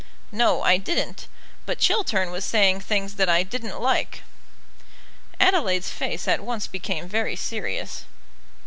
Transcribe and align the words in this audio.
"No, 0.31 0.63
I 0.63 0.77
didn't; 0.77 1.27
but 1.67 1.77
Chiltern 1.77 2.31
was 2.31 2.43
saying 2.43 2.79
things 2.79 3.17
that 3.17 3.29
I 3.29 3.43
didn't 3.43 3.79
like." 3.79 4.23
Adelaide's 5.39 5.91
face 5.91 6.27
at 6.27 6.41
once 6.41 6.65
became 6.65 7.07
very 7.07 7.35
serious. 7.35 8.05